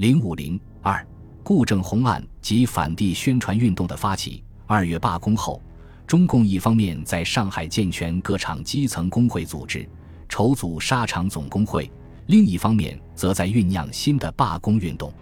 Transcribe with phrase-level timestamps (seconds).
[0.00, 1.06] 零五零二，
[1.42, 4.42] 顾正红案及反帝宣传运动的发起。
[4.66, 5.62] 二月罢工后，
[6.06, 9.86] 中共一方面在上海健全各厂基层工会组织，
[10.26, 11.84] 筹组纱厂总工会；
[12.28, 15.12] 另一方面则在酝酿新的罢工运动。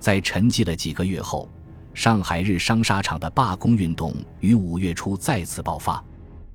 [0.00, 1.46] 在沉寂了几个月后，
[1.92, 6.02] 上海日商纱厂的罢工运动于五月初再次爆发。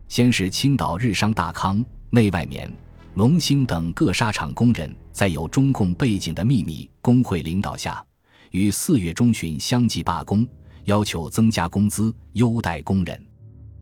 [0.07, 2.67] 先是青岛日商大康、内外棉、
[3.15, 8.03] 龙兴等各纱厂工人，在有中共背景的秘密工会领导下，
[8.51, 10.47] 于四月中旬相继罢工，
[10.85, 13.25] 要求增加工资、优待工人。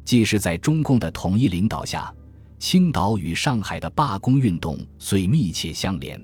[0.06, 2.14] 既是在中共的统一领导下，
[2.58, 6.20] 青岛与上海的罢工运动虽密切相连。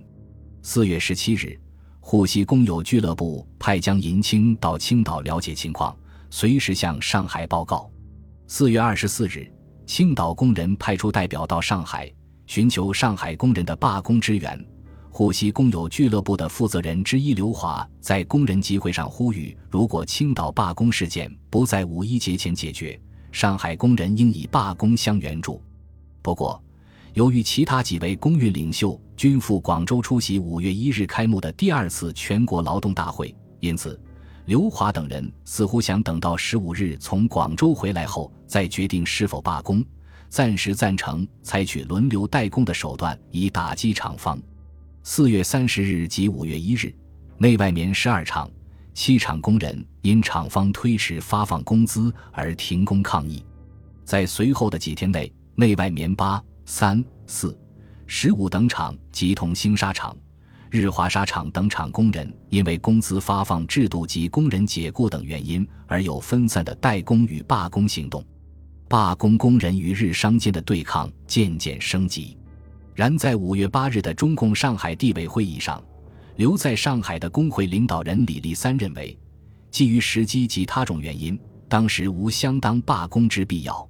[0.61, 1.59] 四月十七日。
[2.05, 5.97] 沪西工友俱乐部派江银清到青岛了解情况，
[6.29, 7.89] 随时向上海报告。
[8.45, 9.49] 四月二十四日，
[9.85, 12.13] 青岛工人派出代表到上海，
[12.53, 14.65] 寻求上海工人的罢工支援。
[15.09, 25.63] 沪西工友俱乐部的负责人之一刘华在工人集会上呼吁：如果青岛罢工事件不在五一节前解决，上海工人应以罢工相援助。
[26.21, 26.63] 不过，
[27.15, 33.99] 由于其他几位工运领袖均赴广州出席五月一日开幕的第二次全国劳动大会，因此
[34.45, 39.83] 刘华等人似乎想等到十五日从广州回来后再决定是否罢工，
[40.33, 44.41] 暂时赞成采取轮流代工的手段以打击厂方。
[45.03, 46.91] 四月三十日及五月一日，
[47.37, 48.49] 内外棉十二厂、
[48.95, 53.45] 七厂工人因厂方推迟发放工资而停工抗议。
[54.03, 56.43] 在随后的几天内，内外棉八。
[56.65, 57.55] 三四
[58.07, 60.17] 十五等厂及同兴沙厂、
[60.71, 68.25] 日华纱厂等厂工人，因为工资发放制度及工人解雇等原因，而有分散的代工与罢工行动。
[68.93, 72.37] 罢工工人与日商间的对抗渐渐升级。
[72.93, 75.83] 然在五月八日的中共上海地委会议上，
[76.35, 79.17] 留在上海的工会领导人李立三认为，
[79.71, 83.89] 基于时机及他种原因，当时无相当罢工之必要，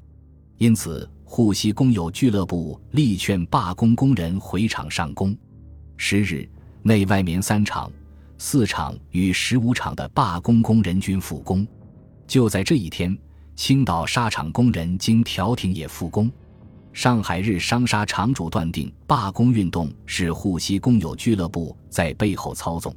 [0.57, 1.05] 因此。
[1.25, 5.35] 沪西工友俱乐部力劝罢工工人回厂上工。
[5.97, 6.47] 十日，
[6.81, 7.91] 内外棉三厂、
[8.37, 11.67] 四厂与十五厂的罢工工人均复工。
[12.25, 13.17] 就在这一天，
[13.55, 16.31] 青岛纱厂工人经调停也复工。
[16.91, 22.95] 上海日商纱厂主断定罢工运动是沪西工友俱乐部在背后操纵，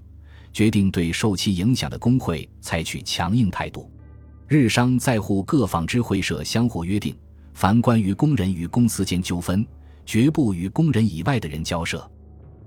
[0.52, 3.90] 决定对受其影响的工会采取强硬态度。
[4.46, 7.16] 日商在沪各纺织会社相互约定。
[7.54, 9.66] 凡关于工人与公司间纠纷，
[10.04, 12.06] 绝不与工人以外的人交涉。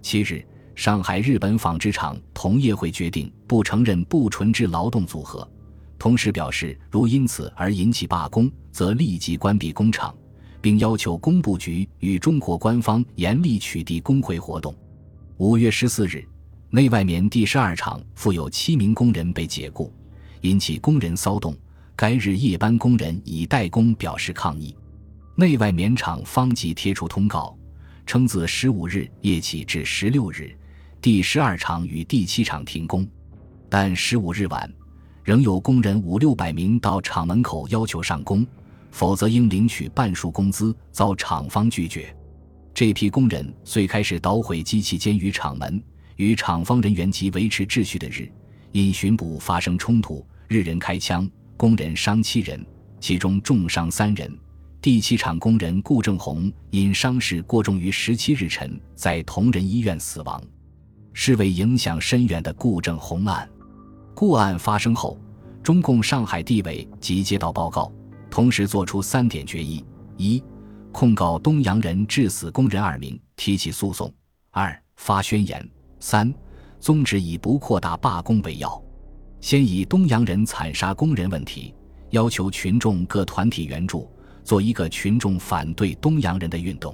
[0.01, 5.47] 七日，上海日本纺织厂同业会决定不承认不纯质劳动组合，
[5.99, 10.15] 同时表示，如因此而引起罢工，则立即关闭工厂，
[10.61, 14.73] 并要求工部局与中国官方严厉取缔工会活动。
[15.37, 16.25] 五月十四日，
[16.69, 19.93] 内外棉第十二厂附有七名工人被解雇，
[20.41, 21.55] 引起工人骚动。
[21.97, 24.73] 该日夜班工人以代工表示抗议，
[25.35, 27.53] 内外棉厂方即贴出通告，
[28.05, 30.55] 称自十五日夜起至十六日，
[31.01, 33.05] 第十二厂与第七厂停工。
[33.67, 34.73] 但十五日晚，
[35.29, 38.43] 仍有工人五六百名到厂门口要求上工，
[38.89, 42.11] 否则应领取半数工资，遭厂方拒绝。
[42.73, 45.79] 这批工人遂开始捣毁机器间与厂门，
[46.15, 48.27] 与厂方人员及维持秩序的日
[48.71, 51.29] 因巡捕发生冲突，日人开枪。
[51.55, 52.65] 工人伤七人，
[52.99, 54.35] 其中重伤三人。
[54.81, 60.43] 第七厂工人顾正红因伤势过重，于十七日晨在同仁医院死亡，
[61.13, 63.47] 是为影响深远的顾正红案。
[64.19, 65.17] 顾案发生后，
[65.63, 67.89] 中共上海地委即接到报告，
[68.29, 69.81] 同时作出三点决议：
[70.17, 70.43] 一、
[70.91, 74.09] 控告东洋人致死工人二名，提起诉讼；
[74.51, 75.57] 二、发宣言；
[76.01, 76.33] 三、
[76.81, 78.83] 宗旨以不扩大罢工为要。
[79.39, 81.73] 先以东洋人惨杀工人问题，
[82.09, 84.11] 要求群众各团体援助，
[84.43, 86.93] 做一个群众反对东洋人的运动。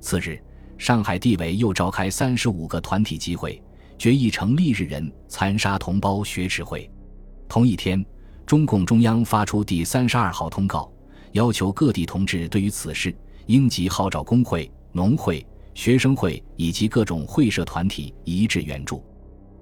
[0.00, 0.40] 次日，
[0.78, 3.60] 上海地委又召开三十五个团体集会，
[3.98, 6.90] 决议成立日人残杀同胞学耻会。
[7.48, 8.04] 同一天，
[8.46, 10.92] 中共中央发出第三十二号通告，
[11.32, 13.14] 要求各地同志对于此事，
[13.46, 19.04] 应即号召工会、农会、学生会以及各种会社团体一致援助。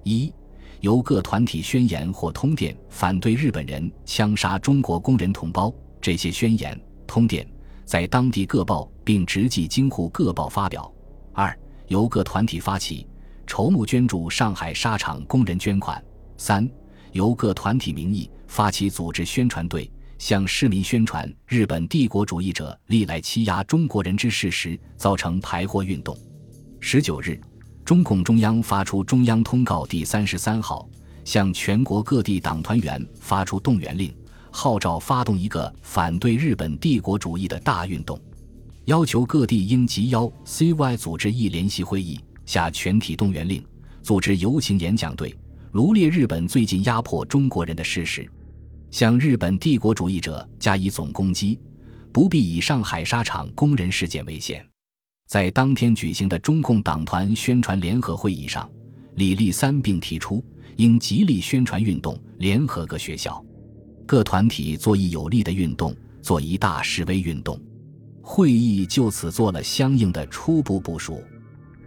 [0.03, 0.33] 一。
[0.79, 5.71] 由各团体宣言或通电反对日本人枪杀中国工人同胞，
[6.01, 7.47] 这些宣言、通电
[7.85, 10.91] 在当地各报并直寄京沪各报发表。
[11.33, 11.55] 二、
[11.85, 13.05] 由各团体发起
[13.51, 16.01] 筹募捐助上海纱厂工人捐款。
[16.37, 16.65] 三、
[17.11, 26.17] 由各团体名义发起组织宣传队，向市民宣传日本帝国主义者历来欺压中国人之事实，造成排货运动。
[26.79, 27.37] 十九日。
[27.83, 30.87] 中共中央发出中央通告第三十三号，
[31.25, 34.15] 向全国各地党团员发出动员令，
[34.49, 38.17] 号召发动一个反对日本帝国主义的大运动，
[38.85, 42.17] 要求各地应急邀 CY 组织一联席会议，
[42.51, 43.63] 下全体动员令，
[44.03, 45.33] 组织游行演讲队，
[45.71, 48.29] 罗列日本最近压迫中国人的事实，
[48.89, 51.57] 向日本帝国主义者加以总攻击，
[52.11, 54.61] 不必以上海沙场工人事件为限。
[55.29, 58.69] 在当天举行的中共党团宣传联合会议上，
[59.15, 60.43] 李立三并提出，
[60.75, 63.41] 应极力宣传运动，联合各学校、
[64.05, 67.57] 各团体做一有力的运动，做一大示威运动。
[68.21, 71.23] 会议就此做了相应的初步部署。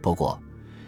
[0.00, 0.38] 不过，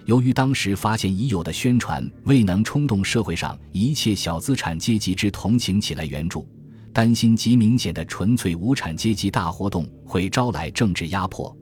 [0.07, 6.49] 由于当时发现已有的宣传未能冲动社会上一切小资产阶级之同情起来援助，
[6.93, 11.55] 担心极明显的纯粹无产阶级大活动会招来政治压迫。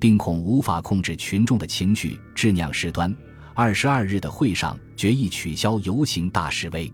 [0.00, 3.14] 并恐无法控制群众的情绪，致酿事端。
[3.54, 6.92] 二十二日的会上决议取消游行大示威。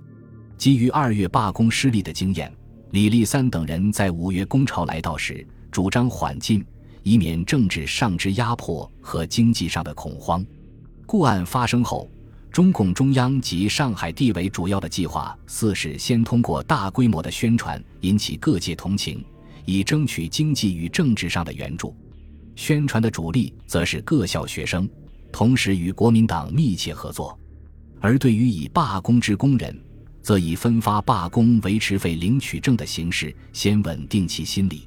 [0.59, 2.53] 基于二月罢工失利的经验，
[2.91, 6.63] 李立三等人在五月工潮来到时主张缓进，
[7.03, 10.45] 以免政治上之压迫和经济上的恐慌。
[11.09, 12.07] 故案发生后，
[12.53, 19.25] 中共中央及上海地委主要的计划四是先通过大规模的宣传引起各界同情，
[19.65, 21.97] 以争取经济与政治上的援助。
[22.57, 24.87] 宣传的主力则是各校学生，
[25.33, 27.35] 同时与国民党密切合作；
[28.01, 29.75] 而对于以罢工之工人，
[30.21, 34.87] 则以分发罢工维持费领取证的形式，先稳定其心理。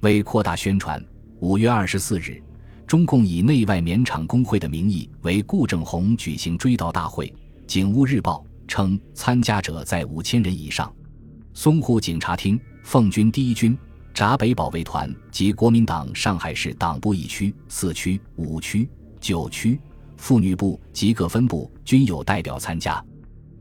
[0.00, 1.00] 为扩大宣传，
[1.38, 2.42] 五月二十四日，
[2.92, 7.34] 中共以内外棉厂工会的名义为顾正红举行追悼大会。
[7.66, 10.94] 警务日报称，参加者在五千人以上。
[11.54, 13.74] 淞沪警察厅、奉军第一军。
[14.12, 18.86] 闸北保卫团及国民党上海市党部一区、四区、五区、
[19.18, 19.80] 九区、
[20.18, 23.02] 妇女部及各分部均有代表参加。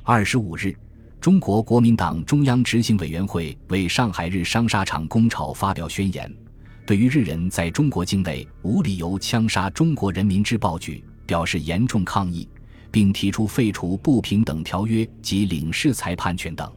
[0.03, 0.75] 二十五日，
[1.21, 6.29] 中国国民党中央执行委员会为上海日商纱厂工潮发表宣言，
[6.91, 12.45] 对于日人在中国境内无理由枪杀中国人民之暴举表示严重抗议，
[12.91, 16.69] 并提出废除不平等条约及领事裁判权等。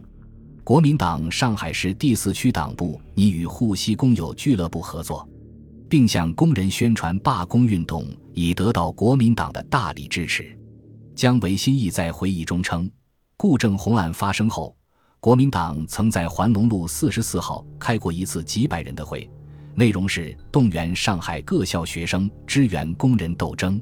[0.62, 5.28] 国民党上海市第四区党部拟与沪西工友俱乐部合作，
[5.88, 10.56] 并向工人宣传罢工运动，以得到国民党的大力支持。
[11.16, 12.88] 姜维新义在回忆中称，
[13.36, 14.76] 顾正红案发生后，
[15.18, 19.28] 国民党曾在环龙路四十四号开过一次几百人的会，
[19.74, 23.80] 内容是动员上海各校学生支援工人斗争。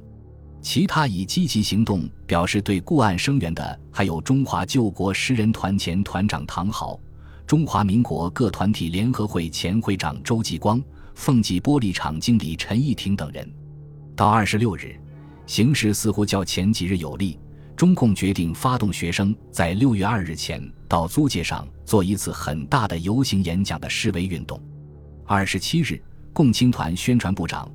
[0.61, 6.99] 其他以积极行动表示对顾案声援的，还有中华救国诗人团前团长唐豪、
[7.47, 10.81] 中华民国各团体联合会前会长周继光、
[11.17, 13.53] 凤记玻璃厂经理陈义庭等人。
[14.15, 14.95] 到二十六日，
[15.47, 17.41] 形势似乎较前几日有利，
[17.77, 24.63] 中共决定发动学生在六月二日前到租界上做一次很大的游行演讲的示威运动。
[25.35, 25.99] 二十七日，
[26.35, 27.67] 共青团宣传部长。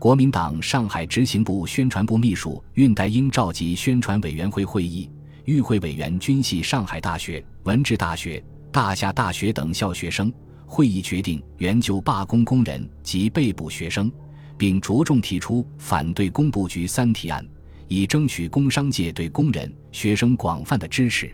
[0.00, 5.08] 国民党上海执行部宣传部秘书恽代英召集宣传委员会会议，
[5.44, 10.32] 与会委员均系上海大学、文治大学、大夏大学等校学生。
[10.66, 14.10] 会议决定援救罢工工人及被捕学生，
[14.58, 17.46] 并着重提出反对工部局三提案，
[17.86, 21.32] 以争取工商界对工人、学生广泛的支持。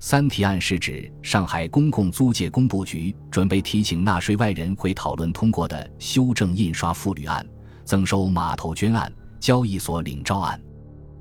[0.00, 7.46] 三提案是指上海公共租界工部局准备提请纳税外人会讨论通过的修正印刷赋履案。
[7.84, 10.60] 增收码头捐案、交易所领招案，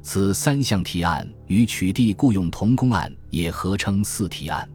[0.01, 4.67] 此三项提案与取缔雇佣童工案也合称四提案。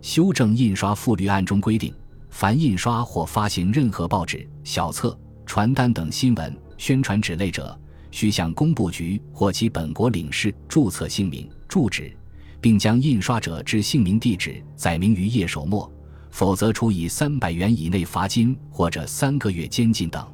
[0.00, 1.92] 修正印刷赋履案中规定，
[2.30, 7.78] 凡印刷或发行任何报纸、小册、传单等新闻宣传纸类者，
[8.10, 12.16] 须向工部局或其本国领事注册姓名、住址，
[12.60, 15.90] 并将印刷者之姓名、地址载明于页首末，
[16.30, 20.26] 否则处以三百元以内罚金或者三个月监禁等。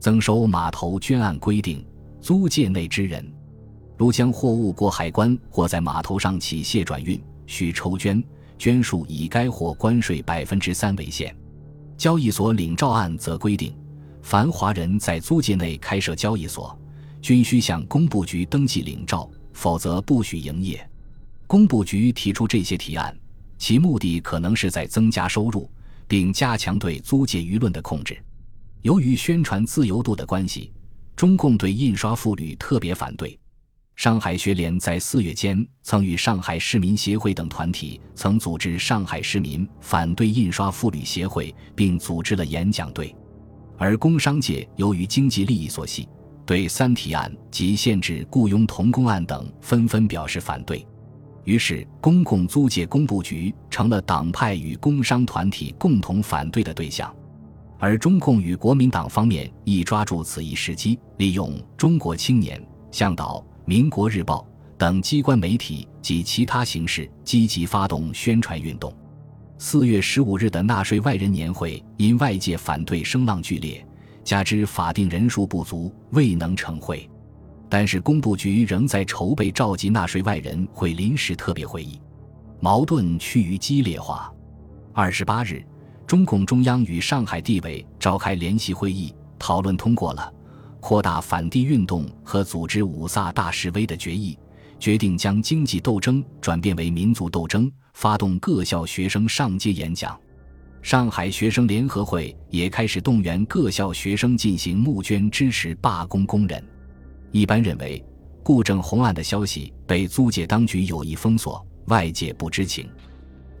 [0.00, 1.84] 增收码头捐案规定，
[2.20, 3.24] 租界内之人，
[3.96, 8.22] 如将货物过海关或在码头上起卸转运，需抽捐，
[8.56, 11.34] 捐数以该货关税百分之三为限。
[11.96, 13.74] 交易所领照案则规定，
[14.22, 16.78] 凡华人在租界内开设交易所，
[17.20, 20.88] 均需向工部局登记领照，否则不许营业。
[21.48, 23.18] 工部局提出这些提案，
[23.56, 25.68] 其目的可能是在增加收入，
[26.06, 28.22] 并加强对租界舆论的控制。
[28.82, 30.70] 由于宣传自由度的关系，
[31.16, 33.36] 中共对印刷妇女特别反对。
[33.96, 43.16] 上海学联在四月间曾与上海市民协会等团体曾组织上海市民反对印刷妇女协会，并组织了演讲队。
[43.78, 46.06] 而工商界由于经济利益所系，
[46.44, 50.86] 对三提案及限制雇佣童工案等纷纷表示反对。
[51.48, 57.10] 于是，公共租界工部局成了党派与工商团体共同反对的对象。
[57.78, 62.60] 而中共与国民党方面亦抓住此一时机，利用《中国青年》
[62.92, 68.94] 《向导》《民国日报》等机关媒体及其他形式，积极发动宣传运动。
[69.56, 73.82] 四月十五日的纳税外人年会，因外界反对声浪剧烈，
[74.22, 77.08] 加之法定人数不足，未能成会。
[77.68, 82.00] 但是工部局仍在筹备召集纳税外人会临时特别会议，
[82.60, 84.32] 矛盾趋于激烈化。
[84.92, 85.64] 二十八日。
[86.06, 90.32] 中共中央与上海地委召开联席会议，讨论通过了
[90.80, 94.38] 扩大反帝运动和组织五卅大示威的决议，
[94.80, 100.18] 决定将经济斗争转变为民族斗争，发动各校学生上街演讲。
[100.80, 106.64] 上海学生联合会也开始动员各校学生进行募捐支持罢工工人。
[107.30, 108.04] 一般认为，
[108.42, 112.88] 顾正红案的消息被租界当局有意封锁，外界不知情。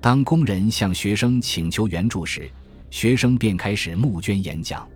[0.00, 2.50] 当工人向学生请求援助时，
[2.90, 4.88] 学生便开始募捐演讲。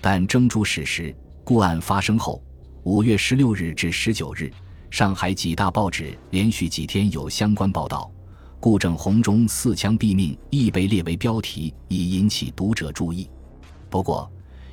[0.00, 2.42] 但征诸史实，故案发生后，
[2.84, 4.50] 五月十六日至十九日，
[4.90, 8.10] 上海几大报纸连续几天有相关报道。
[8.60, 13.28] 顾正红中四枪毙命亦被列为标题，以引起读者注意。
[13.88, 14.28] 不过，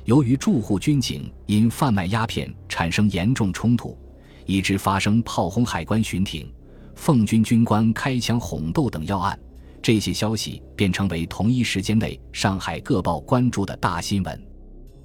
[0.06, 3.98] 由于驻沪军警因贩卖鸦片产生严重冲突，
[4.44, 6.48] 以致发生炮轰海关巡艇、
[6.94, 9.36] 奉军军官开枪哄斗等要案。
[9.82, 14.40] 这些消息便成为同一时间内上海各报关注的大新闻，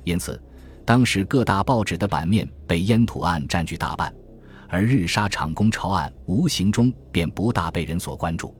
[0.03, 0.39] 因此，
[0.85, 4.13] 当时各大报纸的版面被烟土案占据大半，
[4.69, 8.55] 而日沙厂工潮案无形中便不大被人所关注。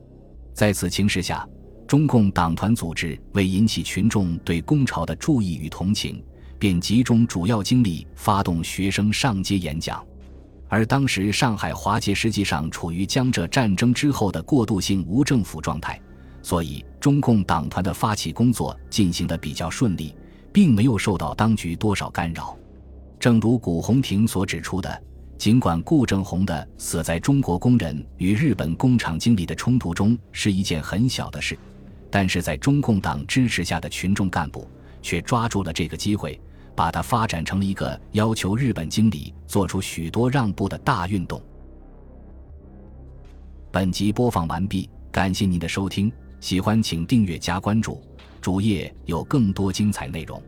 [0.52, 1.48] 在此情势下，
[1.86, 6.20] 中共党团组织为引起群众对工潮的注意与同情，
[6.62, 10.00] 便集中主要精力发动学生上街演讲。
[10.68, 16.00] 而当时上海华界实际上处于江浙战争之后的过渡性无政府状态。
[16.40, 20.14] 所以，中共党团的发起工作进行的比较顺利，
[20.52, 22.56] 并没有受到当局多少干扰。
[23.18, 25.02] 正如古红亭所指出的，
[25.36, 31.58] 尽管顾正红的死在中国工人与日本工厂经理的冲突中是一件很小的事，
[32.08, 34.70] 但是在中共党支持下的群众干部
[35.02, 36.40] 却抓住了这个机会，
[36.74, 41.40] 把它发展成了一个要求日本经理做出许多让步的大运动。
[43.70, 46.12] 本集播放完毕，感谢您的收听。
[46.40, 48.02] 喜欢请订阅加关注，
[48.40, 50.42] 主页有更多精彩内容。